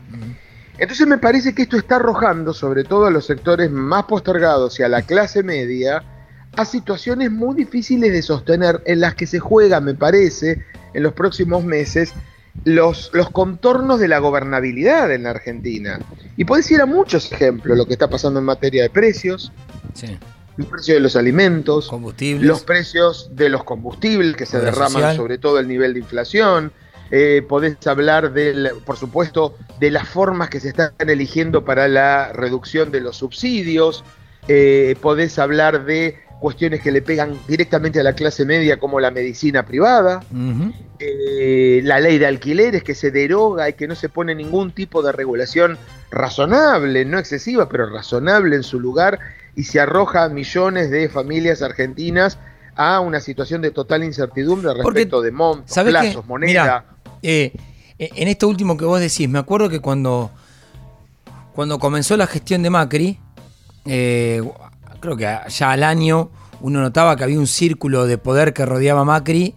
Entonces 0.79 1.09
me 1.09 1.19
parece 1.19 1.53
que 1.53 1.63
esto 1.63 1.77
está 1.77 1.97
arrojando, 1.97 2.55
sobre 2.55 2.85
todo 2.85 3.07
a 3.07 3.11
los 3.11 3.27
sectores 3.27 3.73
más 3.73 4.05
postergados 4.05 4.79
y 4.79 4.85
a 4.85 4.89
la 4.89 5.03
clase 5.03 5.43
media, 5.43 6.05
a 6.57 6.65
situaciones 6.65 7.31
muy 7.31 7.55
difíciles 7.55 8.13
de 8.13 8.23
sostener, 8.23 8.83
en 8.87 9.01
las 9.01 9.15
que 9.15 9.27
se 9.27 9.39
juega, 9.39 9.81
me 9.81 9.95
parece, 9.95 10.65
en 10.95 11.03
los 11.03 11.13
próximos 11.13 11.65
meses, 11.65 12.13
los, 12.65 13.11
los 13.13 13.31
contornos 13.31 14.01
de 14.01 14.09
la 14.09 14.19
gobernabilidad 14.19 15.13
en 15.13 15.25
la 15.25 15.31
Argentina. 15.31 16.01
Y 16.37 16.45
puedes 16.45 16.71
ir 16.71 16.81
a 16.81 16.87
muchos 16.87 17.31
ejemplos, 17.33 17.77
lo 17.77 17.87
que 17.87 17.93
está 17.93 18.09
pasando 18.09 18.41
en 18.41 18.47
materia 18.47 18.83
de 18.83 18.91
precios, 18.91 19.53
los 20.57 20.67
precios 20.69 20.97
de 20.97 21.01
los 21.01 21.17
alimentos, 21.17 21.91
los 22.41 22.63
precios 22.63 23.31
de 23.33 23.49
los 23.51 23.65
combustibles 23.65 24.37
que 24.37 24.47
se 24.47 24.59
derraman 24.59 25.17
sobre 25.17 25.39
todo 25.39 25.59
el 25.59 25.69
nivel 25.69 25.95
de 25.95 26.01
inflación, 26.01 26.73
eh, 27.11 27.45
podés 27.49 27.87
hablar, 27.87 28.33
del, 28.33 28.71
por 28.85 28.97
supuesto, 28.97 29.55
de 29.79 29.91
las 29.91 30.09
formas 30.09 30.49
que 30.51 30.59
se 30.59 30.69
están 30.69 30.93
eligiendo 30.99 31.65
para 31.65 31.87
la 31.87 32.33
reducción 32.33 32.91
de 32.91 33.01
los 33.01 33.17
subsidios, 33.19 34.03
eh, 34.49 34.97
podés 35.01 35.39
hablar 35.39 35.85
de 35.85 36.19
cuestiones 36.41 36.81
que 36.81 36.93
le 36.93 37.03
pegan 37.03 37.39
directamente 37.49 38.01
a 38.01 38.03
la 38.03 38.13
clase 38.15 38.45
media 38.45 38.79
como 38.79 39.01
la 39.01 39.11
medicina 39.11 39.65
privada, 39.65 40.23
eh, 40.99 41.81
la 41.83 42.01
ley 42.01 42.19
de 42.19 42.27
alquileres 42.27 42.83
que 42.83 42.95
se 42.95 43.11
deroga 43.11 43.69
y 43.69 43.73
que 43.73 43.89
no 43.89 43.95
se 43.95 44.09
pone 44.09 44.35
ningún 44.35 44.73
tipo 44.73 45.03
de 45.03 45.13
regulación 45.13 45.79
razonable, 46.11 47.05
no 47.05 47.19
excesiva, 47.19 47.69
pero 47.69 47.89
razonable 47.89 48.57
en 48.57 48.63
su 48.63 48.79
lugar 48.81 49.19
y 49.55 49.65
se 49.65 49.81
arroja 49.81 50.25
a 50.25 50.29
millones 50.29 50.91
de 50.91 51.09
familias 51.09 51.63
argentinas 51.63 52.39
a 52.77 53.01
una 53.01 53.21
situación 53.21 53.63
de 53.63 53.71
total 53.71 54.05
incertidumbre 54.05 54.75
respecto 54.75 55.23
de 55.23 55.31
montos, 55.31 55.75
plazos, 55.75 56.27
moneda. 56.27 56.85
Eh, 57.23 57.53
en 57.99 58.29
esto 58.29 58.47
último 58.47 58.77
que 58.77 58.85
vos 58.85 59.01
decís, 59.01 59.29
me 59.29 59.39
acuerdo 59.39 59.71
que 59.71 59.81
cuando, 59.81 60.31
cuando 61.55 61.79
comenzó 61.79 62.17
la 62.19 62.27
gestión 62.27 62.63
de 62.63 62.69
Macri, 62.69 63.19
eh, 63.87 64.43
creo 65.07 65.17
que 65.17 65.51
ya 65.51 65.71
al 65.71 65.85
año 65.85 66.31
uno 66.61 66.81
notaba 66.81 67.15
que 67.17 67.23
había 67.23 67.39
un 67.39 67.47
círculo 67.47 68.07
de 68.07 68.19
poder 68.19 68.53
que 68.53 68.67
rodeaba 68.67 69.05
Macri 69.05 69.55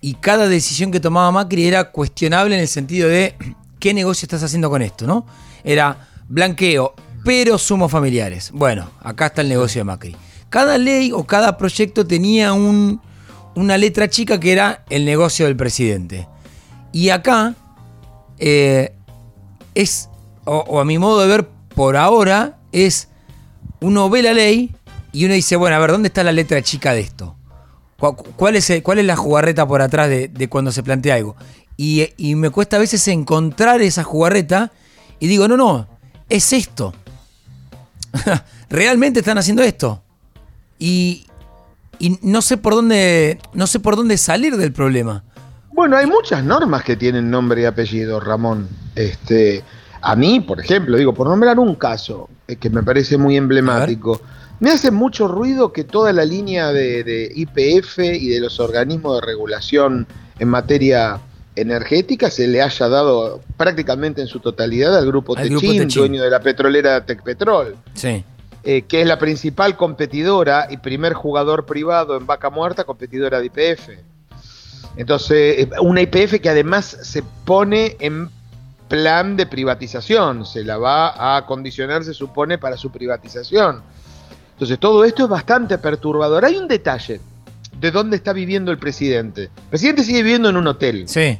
y 0.00 0.14
cada 0.14 0.48
decisión 0.48 0.90
que 0.90 0.98
tomaba 0.98 1.30
Macri 1.30 1.66
era 1.66 1.92
cuestionable 1.92 2.56
en 2.56 2.62
el 2.62 2.68
sentido 2.68 3.08
de 3.08 3.36
qué 3.78 3.94
negocio 3.94 4.26
estás 4.26 4.42
haciendo 4.42 4.68
con 4.70 4.82
esto, 4.82 5.06
¿no? 5.06 5.24
Era 5.62 6.08
blanqueo, 6.28 6.94
pero 7.24 7.58
sumos 7.58 7.92
familiares. 7.92 8.50
Bueno, 8.52 8.90
acá 9.00 9.26
está 9.26 9.42
el 9.42 9.48
negocio 9.48 9.80
de 9.80 9.84
Macri. 9.84 10.16
Cada 10.48 10.78
ley 10.78 11.12
o 11.12 11.24
cada 11.24 11.56
proyecto 11.56 12.04
tenía 12.04 12.52
un, 12.52 13.00
una 13.54 13.78
letra 13.78 14.08
chica 14.08 14.40
que 14.40 14.50
era 14.50 14.84
el 14.90 15.04
negocio 15.04 15.46
del 15.46 15.56
presidente. 15.56 16.26
Y 16.90 17.10
acá 17.10 17.54
eh, 18.38 18.94
es, 19.74 20.08
o 20.44 20.80
a 20.80 20.84
mi 20.84 20.98
modo 20.98 21.20
de 21.20 21.28
ver 21.28 21.48
por 21.74 21.96
ahora, 21.96 22.58
es 22.72 23.08
uno 23.80 24.10
ve 24.10 24.22
la 24.22 24.32
ley 24.32 24.74
y 25.12 25.24
uno 25.24 25.34
dice, 25.34 25.56
bueno, 25.56 25.76
a 25.76 25.78
ver, 25.78 25.92
¿dónde 25.92 26.08
está 26.08 26.22
la 26.22 26.32
letra 26.32 26.62
chica 26.62 26.92
de 26.92 27.00
esto? 27.00 27.36
¿Cuál 27.98 28.54
es, 28.54 28.72
cuál 28.82 29.00
es 29.00 29.06
la 29.06 29.16
jugarreta 29.16 29.66
por 29.66 29.82
atrás 29.82 30.08
de, 30.08 30.48
cuando 30.48 30.70
se 30.70 30.82
plantea 30.82 31.16
algo? 31.16 31.36
Y, 31.76 32.34
me 32.36 32.50
cuesta 32.50 32.76
a 32.76 32.80
veces 32.80 33.06
encontrar 33.08 33.82
esa 33.82 34.04
jugarreta 34.04 34.72
y 35.18 35.26
digo, 35.26 35.48
no, 35.48 35.56
no, 35.56 35.88
es 36.28 36.52
esto. 36.52 36.94
Realmente 38.70 39.20
están 39.20 39.38
haciendo 39.38 39.62
esto. 39.62 40.02
Y, 40.78 41.26
y, 41.98 42.18
no 42.22 42.40
sé 42.40 42.56
por 42.56 42.74
dónde. 42.74 43.40
No 43.52 43.66
sé 43.66 43.80
por 43.80 43.96
dónde 43.96 44.16
salir 44.16 44.56
del 44.56 44.72
problema. 44.72 45.24
Bueno, 45.72 45.96
hay 45.96 46.06
muchas 46.06 46.44
normas 46.44 46.84
que 46.84 46.96
tienen 46.96 47.30
nombre 47.30 47.62
y 47.62 47.64
apellido, 47.64 48.20
Ramón. 48.20 48.68
Este. 48.94 49.64
A 50.00 50.14
mí, 50.14 50.38
por 50.38 50.60
ejemplo, 50.60 50.96
digo, 50.96 51.12
por 51.12 51.26
nombrar 51.26 51.58
un 51.58 51.74
caso 51.74 52.28
eh, 52.46 52.54
que 52.54 52.70
me 52.70 52.84
parece 52.84 53.18
muy 53.18 53.36
emblemático, 53.36 54.20
me 54.60 54.70
hace 54.70 54.90
mucho 54.90 55.28
ruido 55.28 55.72
que 55.72 55.84
toda 55.84 56.12
la 56.12 56.24
línea 56.24 56.72
de, 56.72 57.32
IPF 57.34 57.98
y 57.98 58.28
de 58.28 58.40
los 58.40 58.60
organismos 58.60 59.20
de 59.20 59.26
regulación 59.26 60.06
en 60.38 60.48
materia 60.48 61.20
energética 61.54 62.30
se 62.30 62.46
le 62.46 62.62
haya 62.62 62.88
dado 62.88 63.40
prácticamente 63.56 64.20
en 64.20 64.28
su 64.28 64.40
totalidad 64.40 64.96
al 64.96 65.06
grupo, 65.06 65.34
Techin, 65.34 65.88
dueño 65.88 66.22
de 66.22 66.30
la 66.30 66.40
petrolera 66.40 67.04
Tecpetrol. 67.04 67.76
Sí. 67.94 68.24
Eh, 68.64 68.82
que 68.82 69.00
es 69.00 69.06
la 69.06 69.18
principal 69.18 69.76
competidora 69.76 70.66
y 70.68 70.76
primer 70.78 71.14
jugador 71.14 71.64
privado 71.64 72.16
en 72.16 72.26
vaca 72.26 72.50
muerta, 72.50 72.84
competidora 72.84 73.40
de 73.40 73.46
IPF. 73.46 73.90
Entonces, 74.96 75.60
eh, 75.60 75.70
una 75.80 76.02
IPF 76.02 76.40
que 76.40 76.48
además 76.48 76.98
se 77.02 77.22
pone 77.44 77.96
en 78.00 78.28
plan 78.88 79.36
de 79.36 79.46
privatización, 79.46 80.44
se 80.44 80.64
la 80.64 80.78
va 80.78 81.36
a 81.36 81.46
condicionar, 81.46 82.02
se 82.04 82.14
supone, 82.14 82.58
para 82.58 82.76
su 82.76 82.90
privatización. 82.90 83.82
Entonces 84.58 84.80
todo 84.80 85.04
esto 85.04 85.22
es 85.22 85.28
bastante 85.28 85.78
perturbador. 85.78 86.44
Hay 86.44 86.56
un 86.56 86.66
detalle 86.66 87.20
de 87.78 87.90
dónde 87.92 88.16
está 88.16 88.32
viviendo 88.32 88.72
el 88.72 88.78
presidente. 88.78 89.42
El 89.42 89.68
presidente 89.70 90.02
sigue 90.02 90.24
viviendo 90.24 90.48
en 90.48 90.56
un 90.56 90.66
hotel. 90.66 91.08
Sí. 91.08 91.38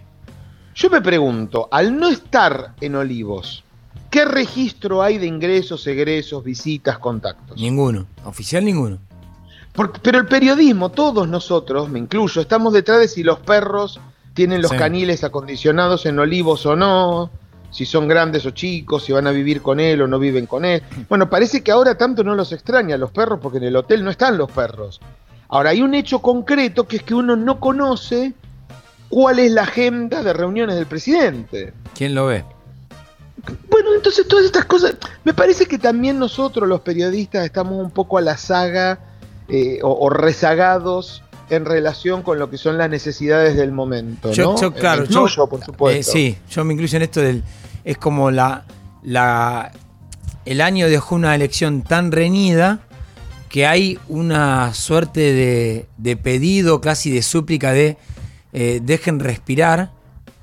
Yo 0.73 0.89
me 0.89 1.01
pregunto, 1.01 1.69
al 1.73 1.99
no 1.99 2.11
estar 2.11 2.75
en 2.81 2.95
Olivos, 2.95 3.65
¿qué 4.09 4.25
registro 4.25 5.03
hay 5.03 5.19
de 5.19 5.27
ingresos, 5.27 5.85
egresos, 5.89 6.45
visitas, 6.45 7.01
contactos? 7.01 7.61
Ninguno, 7.61 8.07
oficial 8.25 8.65
ninguno. 8.65 9.01
pero 10.01 10.19
el 10.19 10.27
periodismo, 10.27 10.91
todos 10.91 11.27
nosotros, 11.27 11.89
me 11.89 11.99
incluyo, 11.99 12.41
estamos 12.41 12.73
detrás 12.73 13.01
de 13.01 13.09
si 13.09 13.25
los 13.25 13.41
perros 13.41 13.99
tienen 14.33 14.63
los 14.63 14.73
caniles 14.73 15.25
acondicionados 15.25 16.07
en 16.07 16.21
Olivos 16.21 16.65
o 16.67 16.77
no, 16.77 17.33
si 17.71 17.85
son 17.85 18.09
grandes 18.09 18.47
o 18.47 18.51
chicos, 18.51 19.05
si 19.05 19.13
van 19.13 19.27
a 19.27 19.31
vivir 19.31 19.63
con 19.63 19.81
él 19.81 20.03
o 20.03 20.07
no 20.07 20.19
viven 20.19 20.47
con 20.47 20.65
él. 20.65 20.83
Bueno, 21.09 21.29
parece 21.29 21.63
que 21.63 21.71
ahora 21.71 21.97
tanto 21.97 22.25
no 22.25 22.35
los 22.35 22.53
extraña 22.53 22.97
los 22.97 23.11
perros 23.11 23.39
porque 23.43 23.59
en 23.59 23.65
el 23.65 23.77
hotel 23.77 24.05
no 24.05 24.11
están 24.11 24.39
los 24.39 24.51
perros. 24.51 25.01
Ahora, 25.49 25.71
hay 25.71 25.81
un 25.81 25.95
hecho 25.95 26.21
concreto 26.21 26.87
que 26.87 26.97
es 26.97 27.03
que 27.03 27.15
uno 27.15 27.37
no 27.37 27.59
conoce 27.59 28.35
cuál 29.09 29.39
es 29.39 29.51
la 29.53 29.63
agenda 29.63 30.23
de 30.23 30.33
reuniones 30.33 30.77
del 30.77 30.87
presidente. 30.87 31.73
¿Quién 31.95 32.15
lo 32.15 32.27
ve? 32.27 32.45
Bueno, 33.71 33.95
entonces 33.95 34.27
todas 34.29 34.45
estas 34.45 34.67
cosas, 34.67 34.97
me 35.25 35.33
parece 35.33 35.67
que 35.67 35.79
también 35.79 36.19
nosotros 36.19 36.69
los 36.69 36.81
periodistas 36.81 37.47
estamos 37.47 37.83
un 37.83 37.91
poco 37.91 38.19
a 38.19 38.21
la 38.21 38.37
saga 38.37 38.99
eh, 39.49 39.79
o 39.83 40.11
rezagados 40.11 41.23
en 41.51 41.65
relación 41.65 42.23
con 42.23 42.39
lo 42.39 42.51
que 42.51 42.59
son 42.59 42.79
las 42.79 42.91
necesidades 42.91 43.57
del 43.57 43.73
momento. 43.73 44.33
Yo, 44.33 44.55
¿no? 44.61 44.75
claro, 44.75 45.05
yo, 45.05 45.27
por 45.49 45.65
supuesto. 45.65 45.89
Eh, 45.89 46.03
sí, 46.03 46.39
yo 46.51 46.65
me 46.65 46.75
incluyo 46.75 46.97
en 46.97 47.03
esto 47.03 47.21
del. 47.21 47.43
Es 47.85 47.99
como 47.99 48.31
la, 48.31 48.65
la. 49.03 49.73
El 50.45 50.61
año 50.61 50.89
dejó 50.89 51.15
una 51.15 51.35
elección 51.35 51.83
tan 51.83 52.13
reñida 52.13 52.81
que 53.49 53.67
hay 53.67 53.99
una 54.09 54.75
suerte 54.75 55.87
de, 55.97 56.17
pedido, 56.17 56.81
casi 56.81 57.11
de 57.11 57.23
súplica 57.23 57.73
de 57.73 57.97
eh, 58.53 58.81
dejen 58.83 59.21
respirar 59.21 59.91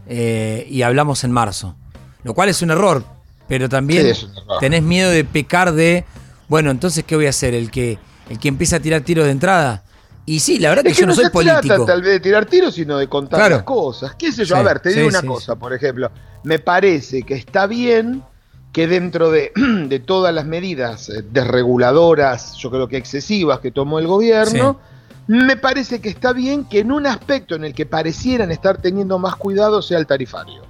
eh, 0.07 0.67
y 0.69 0.81
hablamos 0.81 1.23
en 1.23 1.31
marzo. 1.31 1.75
Lo 2.23 2.33
cual 2.33 2.49
es 2.49 2.61
un 2.61 2.71
error, 2.71 3.03
pero 3.47 3.69
también 3.69 4.15
tenés 4.59 4.81
miedo 4.81 5.11
de 5.11 5.23
pecar 5.23 5.73
de, 5.73 6.03
bueno, 6.47 6.71
entonces, 6.71 7.03
¿qué 7.03 7.15
voy 7.15 7.27
a 7.27 7.29
hacer? 7.29 7.53
¿El 7.53 7.69
que, 7.69 7.99
el 8.29 8.39
que 8.39 8.47
empieza 8.47 8.77
a 8.77 8.79
tirar 8.79 9.01
tiros 9.01 9.25
de 9.25 9.31
entrada? 9.31 9.83
Y 10.25 10.39
sí, 10.39 10.57
la 10.57 10.69
verdad 10.69 10.83
que, 10.83 10.93
yo 10.93 11.05
no, 11.05 11.13
soy 11.13 11.29
político. 11.29 11.57
No 11.57 11.61
se 11.61 11.67
trata 11.67 11.85
tal 11.85 12.01
vez 12.01 12.13
de 12.13 12.19
tirar 12.19 12.45
tiros, 12.45 12.73
sino 12.73 12.97
de 12.97 13.07
contar 13.07 13.51
las 13.51 13.63
cosas. 13.63 14.15
¿Qué 14.15 14.31
sé 14.31 14.43
yo? 14.43 14.55
a 14.55 14.63
ver, 14.63 14.79
te 14.79 14.89
digo 14.89 15.07
una 15.07 15.21
cosa, 15.21 15.55
por 15.55 15.73
ejemplo. 15.73 16.09
Me 16.43 16.59
parece 16.59 17.23
que 17.23 17.35
está 17.35 17.67
bien 17.67 18.23
que 18.71 18.87
dentro 18.87 19.29
de, 19.29 19.51
de, 19.87 19.99
todas 19.99 20.33
las 20.33 20.45
medidas 20.45 21.09
eh, 21.09 21.23
desreguladoras, 21.31 22.55
yo 22.55 22.71
creo 22.71 22.87
que 22.87 22.97
excesivas 22.97 23.59
que 23.59 23.71
tomó 23.71 23.99
el 23.99 24.07
gobierno, 24.07 24.79
me 25.27 25.57
parece 25.57 26.01
que 26.01 26.09
está 26.09 26.33
bien 26.33 26.65
que 26.65 26.79
en 26.79 26.91
un 26.91 27.05
aspecto 27.07 27.55
en 27.55 27.63
el 27.63 27.73
que 27.73 27.85
parecieran 27.85 28.51
estar 28.51 28.77
teniendo 28.79 29.17
más 29.19 29.35
cuidado 29.35 29.81
sea 29.81 29.97
el 29.97 30.07
tarifario. 30.07 30.63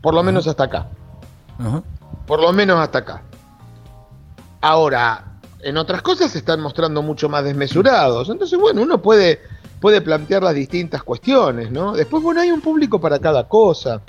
Por 0.00 0.14
lo 0.14 0.22
menos 0.22 0.46
hasta 0.46 0.64
acá. 0.64 0.88
Por 2.26 2.40
lo 2.40 2.52
menos 2.52 2.78
hasta 2.78 2.98
acá. 2.98 3.22
Ahora, 4.60 5.29
en 5.62 5.76
otras 5.76 6.02
cosas 6.02 6.32
se 6.32 6.38
están 6.38 6.60
mostrando 6.60 7.02
mucho 7.02 7.28
más 7.28 7.44
desmesurados. 7.44 8.28
Entonces, 8.28 8.58
bueno, 8.58 8.82
uno 8.82 9.00
puede, 9.00 9.40
puede 9.80 10.00
plantear 10.00 10.42
las 10.42 10.54
distintas 10.54 11.02
cuestiones, 11.02 11.70
¿no? 11.70 11.92
Después, 11.92 12.22
bueno, 12.22 12.40
hay 12.40 12.50
un 12.50 12.60
público 12.60 13.00
para 13.00 13.18
cada 13.18 13.48
cosa. 13.48 14.02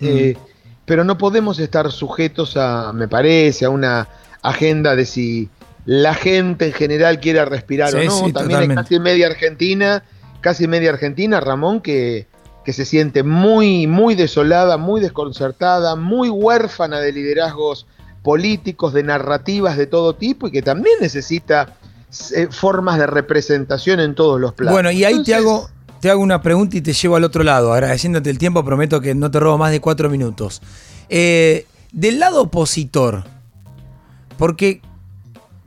Mm. 0.00 0.06
Eh, 0.06 0.36
pero 0.84 1.04
no 1.04 1.16
podemos 1.16 1.58
estar 1.58 1.90
sujetos 1.92 2.56
a, 2.56 2.92
me 2.92 3.08
parece, 3.08 3.64
a 3.64 3.70
una 3.70 4.08
agenda 4.42 4.96
de 4.96 5.06
si 5.06 5.48
la 5.84 6.14
gente 6.14 6.66
en 6.66 6.72
general 6.72 7.20
quiere 7.20 7.44
respirar 7.44 7.94
o 7.94 8.02
no. 8.02 8.32
También 8.32 8.60
hay 8.60 8.68
casi 8.68 8.98
media 8.98 9.26
Argentina, 9.26 10.04
casi 10.40 10.66
media 10.66 10.90
Argentina, 10.90 11.40
Ramón, 11.40 11.80
que, 11.80 12.26
que 12.64 12.72
se 12.72 12.84
siente 12.84 13.22
muy, 13.22 13.86
muy 13.86 14.14
desolada, 14.14 14.76
muy 14.76 15.00
desconcertada, 15.00 15.96
muy 15.96 16.28
huérfana 16.28 17.00
de 17.00 17.12
liderazgos 17.12 17.86
políticos, 18.22 18.92
de 18.92 19.02
narrativas 19.02 19.76
de 19.76 19.86
todo 19.86 20.14
tipo 20.14 20.48
y 20.48 20.50
que 20.52 20.62
también 20.62 20.96
necesita 21.00 21.76
eh, 22.34 22.48
formas 22.50 22.98
de 22.98 23.06
representación 23.06 24.00
en 24.00 24.14
todos 24.14 24.40
los 24.40 24.52
planos. 24.54 24.74
Bueno, 24.74 24.90
y 24.90 25.04
ahí 25.04 25.22
te, 25.22 25.34
hago, 25.34 25.68
te 26.00 26.10
hago 26.10 26.22
una 26.22 26.40
pregunta 26.42 26.76
y 26.76 26.80
te 26.80 26.92
llevo 26.92 27.16
al 27.16 27.24
otro 27.24 27.42
lado. 27.42 27.72
Agradeciéndote 27.72 28.30
el 28.30 28.38
tiempo, 28.38 28.64
prometo 28.64 29.00
que 29.00 29.14
no 29.14 29.30
te 29.30 29.40
robo 29.40 29.58
más 29.58 29.72
de 29.72 29.80
cuatro 29.80 30.08
minutos. 30.08 30.62
Eh, 31.08 31.66
del 31.92 32.20
lado 32.20 32.42
opositor, 32.42 33.24
porque, 34.38 34.80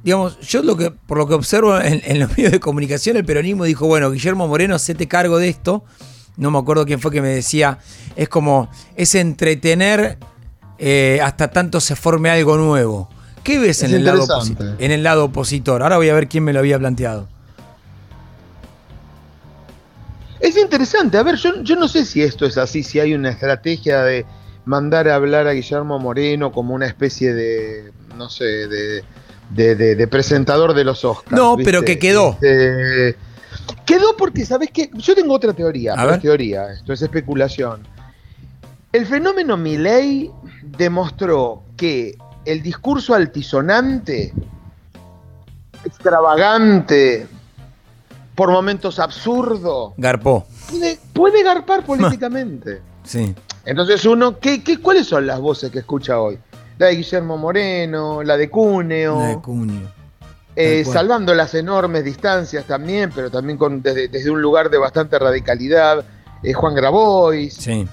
digamos, 0.04 0.40
yo 0.40 0.64
lo 0.64 0.76
que, 0.78 0.92
por 0.92 1.18
lo 1.18 1.28
que 1.28 1.34
observo 1.34 1.80
en, 1.80 2.02
en, 2.04 2.20
los 2.20 2.30
medios 2.38 2.52
de 2.52 2.60
comunicación, 2.60 3.18
el 3.18 3.26
peronismo 3.26 3.66
dijo, 3.66 3.88
bueno, 3.88 4.12
Guillermo 4.12 4.48
Moreno, 4.48 4.78
te 4.80 5.08
cargo 5.08 5.38
de 5.38 5.50
esto. 5.50 5.84
No 6.38 6.52
me 6.52 6.60
acuerdo 6.60 6.86
quién 6.86 7.00
fue 7.00 7.12
que 7.12 7.22
me 7.22 7.30
decía, 7.30 7.80
es 8.16 8.28
como, 8.28 8.70
es 8.96 9.16
entretener 9.16 10.18
eh, 10.78 11.20
hasta 11.24 11.50
tanto 11.50 11.80
se 11.80 11.96
forme 11.96 12.30
algo 12.30 12.58
nuevo. 12.58 13.10
¿Qué 13.44 13.60
ves 13.60 13.84
en 13.84 13.94
el, 13.94 14.04
lado 14.04 14.26
en 14.80 14.92
el 14.92 15.04
lado 15.04 15.26
opositor? 15.26 15.84
Ahora 15.84 15.98
voy 15.98 16.10
a 16.10 16.16
ver 16.16 16.28
quién 16.28 16.44
me 16.44 16.52
lo 16.52 16.60
había 16.60 16.80
planteado. 16.80 17.28
Es 20.40 20.58
interesante, 20.58 21.18
a 21.18 21.24
ver, 21.24 21.36
yo, 21.36 21.62
yo 21.64 21.76
no 21.76 21.88
sé 21.88 22.06
si 22.06 22.22
esto 22.22 22.46
es 22.46 22.58
así, 22.58 22.84
si 22.84 23.00
hay 23.00 23.14
una 23.14 23.30
estrategia 23.30 24.04
de 24.04 24.26
mandar 24.66 25.08
a 25.08 25.16
hablar 25.16 25.48
a 25.48 25.54
Guillermo 25.54 25.98
Moreno 26.00 26.52
como 26.52 26.74
una 26.74 26.88
especie 26.88 27.34
de, 27.34 27.92
no 28.18 28.30
sé, 28.30 28.46
de, 28.68 29.04
de, 29.56 30.08
presentador 30.08 30.74
de 30.74 30.84
los 30.84 31.06
Oscars. 31.06 31.32
No, 31.32 31.56
pero 31.58 31.84
que 31.84 31.98
quedó. 31.98 32.38
Este, 32.42 33.16
quedó 33.86 34.18
porque, 34.18 34.46
¿sabes 34.46 34.70
qué? 34.72 34.90
Yo 34.94 35.16
tengo 35.16 35.34
otra 35.34 35.54
teoría, 35.54 35.94
a 35.94 36.20
teoría, 36.20 36.72
esto 36.72 36.94
es 36.94 37.02
especulación. 37.02 37.88
El 38.92 39.06
fenómeno 39.06 39.58
Milley 39.58 40.32
demostró 40.66 41.64
que 41.78 42.18
el 42.46 42.62
discurso 42.62 43.14
altisonante, 43.14 44.34
extravagante, 45.84 47.28
por 48.36 48.52
momentos 48.52 49.00
absurdo. 49.00 49.94
Garpó. 49.98 50.46
Puede, 51.14 51.44
garpar 51.44 51.86
políticamente. 51.86 52.82
sí. 53.04 53.34
Entonces 53.66 54.06
uno, 54.06 54.40
¿qué, 54.40 54.64
qué, 54.64 54.80
cuáles 54.80 55.08
son 55.08 55.26
las 55.26 55.40
voces 55.40 55.72
que 55.72 55.80
escucha 55.80 56.20
hoy? 56.20 56.38
La 56.78 56.88
de 56.88 56.96
Guillermo 56.96 57.38
Moreno, 57.38 58.22
la 58.22 58.38
de 58.38 58.50
Cuneo. 58.50 59.20
La 59.20 59.28
de 59.30 59.42
Cuneo. 59.42 59.96
Eh, 60.58 60.86
salvando 60.86 61.34
las 61.34 61.54
enormes 61.54 62.04
distancias 62.06 62.66
también, 62.66 63.12
pero 63.14 63.30
también 63.30 63.58
con, 63.58 63.82
desde, 63.82 64.30
un 64.30 64.42
lugar 64.42 64.70
de 64.70 64.78
bastante 64.78 65.20
radicalidad, 65.20 66.06
eh, 66.44 66.54
Juan 66.54 66.76
Grabois. 66.76 67.54
Sí. 67.56 67.88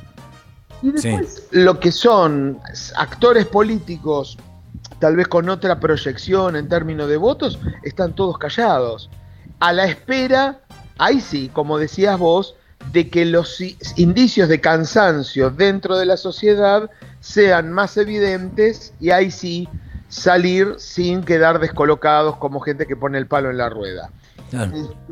Y 0.82 0.90
después 0.90 1.48
lo 1.52 1.78
que 1.78 1.92
son 1.92 2.60
actores 2.96 3.46
políticos, 3.46 4.36
tal 4.98 5.16
vez 5.16 5.28
con 5.28 5.48
otra 5.48 5.78
proyección 5.78 6.56
en 6.56 6.68
términos 6.68 7.08
de 7.08 7.16
votos, 7.16 7.58
están 7.82 8.14
todos 8.14 8.36
callados 8.38 9.08
a 9.60 9.72
la 9.72 9.84
espera, 9.84 10.60
ahí 10.98 11.20
sí, 11.20 11.48
como 11.52 11.78
decías 11.78 12.18
vos, 12.18 12.56
de 12.90 13.08
que 13.08 13.24
los 13.24 13.58
indicios 13.96 14.48
de 14.48 14.60
cansancio 14.60 15.50
dentro 15.50 15.96
de 15.96 16.04
la 16.04 16.16
sociedad 16.16 16.90
sean 17.20 17.70
más 17.70 17.96
evidentes 17.96 18.92
y 18.98 19.10
ahí 19.10 19.30
sí 19.30 19.68
salir 20.08 20.74
sin 20.78 21.22
quedar 21.22 21.60
descolocados 21.60 22.36
como 22.36 22.58
gente 22.58 22.86
que 22.86 22.96
pone 22.96 23.18
el 23.18 23.28
palo 23.28 23.50
en 23.50 23.58
la 23.58 23.68
rueda. 23.68 24.10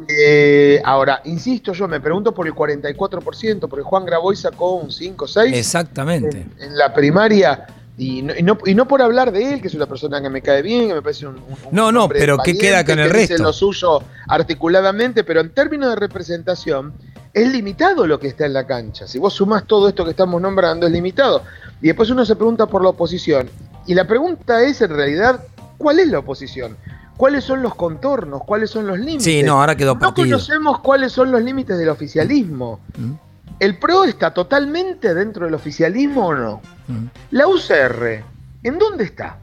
Eh, 0.08 0.80
ahora, 0.84 1.22
insisto, 1.24 1.72
yo 1.72 1.88
me 1.88 2.00
pregunto 2.00 2.32
por 2.32 2.46
el 2.46 2.54
44%, 2.54 3.68
porque 3.68 3.82
Juan 3.82 4.04
Graboy 4.04 4.36
sacó 4.36 4.74
un 4.76 4.90
5 4.90 5.26
6. 5.26 5.56
Exactamente. 5.56 6.46
en 6.58 6.76
la 6.76 6.92
primaria 6.92 7.66
y 8.00 8.22
no, 8.22 8.56
y 8.64 8.74
no, 8.74 8.88
por 8.88 9.02
hablar 9.02 9.30
de 9.30 9.52
él, 9.52 9.60
que 9.60 9.68
es 9.68 9.74
una 9.74 9.84
persona 9.84 10.22
que 10.22 10.30
me 10.30 10.40
cae 10.40 10.62
bien, 10.62 10.88
que 10.88 10.94
me 10.94 11.02
parece 11.02 11.26
un. 11.26 11.38
no, 11.70 11.92
no, 11.92 12.08
pero 12.08 12.38
¿qué 12.38 12.56
queda 12.56 12.82
con 12.82 12.98
el 12.98 13.10
resto? 13.10 13.34
Dice 13.34 13.42
lo 13.42 13.52
suyo 13.52 14.02
articuladamente, 14.26 15.22
pero 15.22 15.40
en 15.40 15.50
términos 15.50 15.90
de 15.90 15.96
representación, 15.96 16.94
es 17.34 17.52
limitado 17.52 18.06
lo 18.06 18.18
que 18.18 18.28
está 18.28 18.46
en 18.46 18.54
la 18.54 18.66
cancha. 18.66 19.06
Si 19.06 19.18
vos 19.18 19.34
sumás 19.34 19.66
todo 19.66 19.86
esto 19.86 20.04
que 20.04 20.12
estamos 20.12 20.40
nombrando, 20.40 20.86
es 20.86 20.92
limitado. 20.92 21.42
Y 21.82 21.88
después 21.88 22.08
uno 22.08 22.24
se 22.24 22.36
pregunta 22.36 22.66
por 22.66 22.82
la 22.82 22.88
oposición. 22.88 23.50
Y 23.86 23.94
la 23.94 24.06
pregunta 24.06 24.62
es, 24.62 24.80
en 24.80 24.90
realidad, 24.90 25.44
¿cuál 25.76 25.98
es 25.98 26.08
la 26.08 26.20
oposición? 26.20 26.78
¿Cuáles 27.20 27.44
son 27.44 27.62
los 27.62 27.74
contornos? 27.74 28.44
¿Cuáles 28.44 28.70
son 28.70 28.86
los 28.86 28.98
límites? 28.98 29.24
Sí, 29.24 29.42
no, 29.42 29.60
ahora 29.60 29.76
quedó 29.76 29.98
partido. 29.98 30.24
No 30.26 30.32
conocemos 30.32 30.80
cuáles 30.80 31.12
son 31.12 31.30
los 31.30 31.42
límites 31.42 31.76
del 31.76 31.90
oficialismo. 31.90 32.80
¿Mm? 32.96 33.12
¿El 33.58 33.78
PRO 33.78 34.04
está 34.04 34.32
totalmente 34.32 35.12
dentro 35.12 35.44
del 35.44 35.52
oficialismo 35.52 36.28
o 36.28 36.34
no? 36.34 36.62
Mm. 36.88 37.04
La 37.32 37.46
UCR, 37.46 38.24
¿en 38.62 38.78
dónde 38.78 39.04
está? 39.04 39.36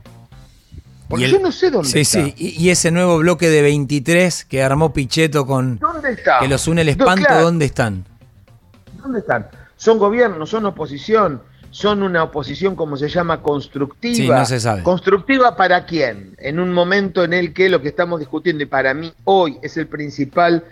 Porque 1.08 1.30
yo 1.30 1.38
no 1.38 1.52
sé 1.52 1.70
dónde 1.70 1.88
está. 1.88 2.20
Sí, 2.20 2.34
sí, 2.36 2.58
y 2.58 2.72
ese 2.72 2.90
nuevo 2.90 3.20
bloque 3.20 3.48
de 3.48 3.62
23 3.62 4.46
que 4.46 4.64
armó 4.64 4.92
Pichetto 4.92 5.46
con. 5.46 5.78
¿Dónde 5.78 6.14
está? 6.14 6.40
Que 6.40 6.48
los 6.48 6.68
une 6.68 6.82
el 6.82 6.90
espanto, 6.90 7.32
¿dónde 7.40 7.66
están? 7.66 8.06
¿Dónde 9.04 9.20
están? 9.20 9.50
Son 9.76 10.00
gobierno, 10.00 10.48
son 10.48 10.66
oposición, 10.66 11.44
son 11.72 12.04
una 12.04 12.24
oposición, 12.24 12.76
como 12.76 12.98
se 12.98 13.10
llama, 13.10 13.42
constructiva. 13.42 14.16
Sí, 14.16 14.28
no 14.28 14.46
se 14.46 14.60
sabe. 14.60 14.84
¿Constructiva 14.84 15.56
para 15.56 15.86
quién? 15.86 16.36
En 16.40 16.60
un 16.60 16.74
momento 16.74 17.24
en 17.24 17.34
el 17.34 17.54
que 17.54 17.70
lo 17.70 17.82
que 17.82 17.90
estamos 17.90 18.20
discutiendo, 18.20 18.64
y 18.64 18.68
para 18.68 18.94
mí 18.94 19.14
hoy 19.26 19.58
es 19.62 19.78
el 19.78 19.88
principal 19.88 20.64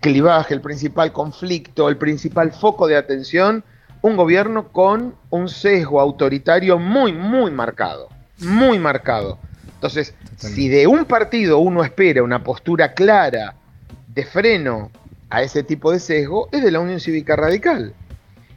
clivaje, 0.00 0.54
el 0.54 0.60
principal 0.60 1.12
conflicto, 1.12 1.88
el 1.88 1.96
principal 1.96 2.52
foco 2.52 2.86
de 2.86 2.96
atención, 2.96 3.64
un 4.02 4.16
gobierno 4.16 4.68
con 4.68 5.14
un 5.28 5.48
sesgo 5.48 6.00
autoritario 6.00 6.78
muy, 6.78 7.12
muy 7.12 7.50
marcado, 7.50 8.08
muy 8.38 8.78
marcado. 8.78 9.38
Entonces, 9.74 10.14
si 10.36 10.68
de 10.68 10.86
un 10.86 11.04
partido 11.04 11.58
uno 11.58 11.84
espera 11.84 12.22
una 12.22 12.42
postura 12.42 12.92
clara 12.92 13.54
de 14.08 14.24
freno 14.24 14.90
a 15.28 15.42
ese 15.42 15.62
tipo 15.62 15.92
de 15.92 16.00
sesgo, 16.00 16.48
es 16.52 16.62
de 16.62 16.70
la 16.70 16.80
Unión 16.80 17.00
Cívica 17.00 17.36
Radical, 17.36 17.94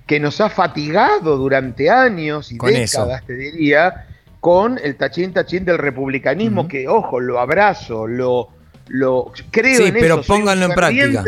que 0.06 0.20
nos 0.20 0.42
ha 0.42 0.50
fatigado 0.50 1.38
durante 1.38 1.90
años 1.90 2.52
y 2.52 2.58
décadas, 2.58 3.26
te 3.26 3.34
diría, 3.36 4.08
con 4.40 4.80
el 4.84 4.96
tachín 4.98 5.34
tachín 5.34 5.64
del 5.66 5.78
republicanismo, 5.78 6.68
que, 6.68 6.88
ojo, 6.88 7.20
lo 7.20 7.40
abrazo, 7.40 8.08
lo, 8.08 8.50
lo 8.88 9.32
creo 9.52 9.86
sí, 9.86 9.92
pero 9.92 10.22
pónganlo 10.22 10.66
en 10.66 10.72
práctica. 10.74 11.24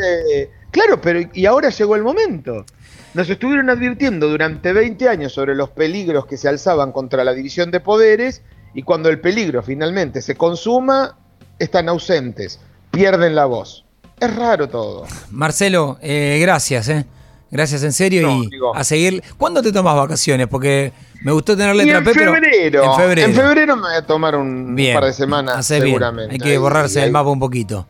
Claro, 0.71 0.99
pero 0.99 1.21
y 1.33 1.45
ahora 1.45 1.69
llegó 1.69 1.95
el 1.95 2.03
momento. 2.03 2.65
Nos 3.13 3.29
estuvieron 3.29 3.69
advirtiendo 3.69 4.27
durante 4.27 4.73
20 4.73 5.07
años 5.07 5.31
sobre 5.31 5.55
los 5.55 5.69
peligros 5.69 6.25
que 6.25 6.35
se 6.35 6.49
alzaban 6.49 6.91
contra 6.91 7.23
la 7.23 7.33
división 7.33 7.71
de 7.71 7.79
poderes 7.79 8.41
y 8.73 8.83
cuando 8.83 9.07
el 9.07 9.21
peligro 9.21 9.63
finalmente 9.63 10.21
se 10.21 10.35
consuma, 10.35 11.17
están 11.57 11.87
ausentes, 11.87 12.59
pierden 12.91 13.33
la 13.33 13.45
voz. 13.45 13.85
Es 14.19 14.35
raro 14.35 14.67
todo. 14.67 15.05
Marcelo, 15.31 15.97
eh, 16.01 16.39
gracias, 16.41 16.89
¿eh? 16.89 17.05
Gracias 17.51 17.83
en 17.83 17.93
serio 17.93 18.29
y 18.29 18.49
a 18.73 18.83
seguir. 18.83 19.23
¿Cuándo 19.37 19.61
te 19.61 19.71
tomas 19.71 19.95
vacaciones? 19.95 20.47
Porque 20.47 20.91
me 21.21 21.31
gustó 21.31 21.55
tener 21.55 21.75
letra 21.75 22.03
P, 22.03 22.11
pero. 22.13 22.35
En 22.35 22.95
febrero. 22.95 23.27
En 23.27 23.33
febrero 23.33 23.75
me 23.75 23.83
voy 23.83 23.95
a 23.95 24.05
tomar 24.05 24.35
un, 24.35 24.75
par 24.93 25.05
de 25.05 25.13
semanas, 25.13 25.65
seguramente. 25.65 26.33
Hay 26.33 26.39
que 26.39 26.57
borrarse 26.57 27.03
el 27.03 27.11
mapa 27.11 27.29
un 27.29 27.39
poquito. 27.39 27.87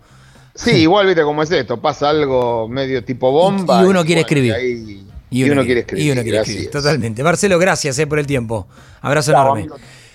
Sí, 0.54 0.72
igual 0.76 1.08
viste 1.08 1.24
cómo 1.24 1.44
es 1.44 1.52
esto. 1.52 1.82
Pasa 1.82 2.10
algo 2.10 2.68
medio 2.68 3.04
tipo 3.04 3.32
bomba. 3.32 3.82
Y, 3.82 3.86
uno 3.86 4.06
quiere 4.06 4.22
escribir. 4.22 4.54
Y, 5.30 5.50
uno, 5.50 5.64
quiere 5.64 5.82
escribir. 5.82 6.06
Y 6.06 6.12
uno 6.12 6.22
quiere 6.22 6.38
escribir. 6.40 6.72
Totalmente. 6.72 7.24
Marcelo, 7.24 7.60
gracias 7.60 7.98
eh, 8.00 8.08
por 8.08 8.20
el 8.20 8.28
tiempo. 8.28 8.68
Abrazo 9.02 9.32
enorme. 9.32 9.68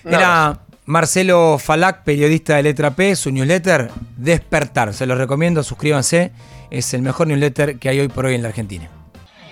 Era 0.04 0.60
Marcelo 0.86 1.58
Falac, 1.58 2.04
periodista 2.04 2.56
de 2.56 2.62
Letra 2.62 2.92
P, 2.92 3.14
su 3.16 3.30
newsletter 3.30 3.90
Despertar. 4.16 4.94
Se 4.94 5.06
lo 5.06 5.14
recomiendo, 5.14 5.62
suscríbanse. 5.62 6.32
Es 6.70 6.94
el 6.94 7.02
mejor 7.02 7.26
newsletter 7.26 7.78
que 7.78 7.88
hay 7.88 8.00
hoy 8.00 8.08
por 8.08 8.26
hoy 8.26 8.34
en 8.34 8.42
la 8.42 8.48
Argentina. 8.48 8.88